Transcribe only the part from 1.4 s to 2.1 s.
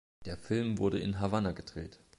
gedreht.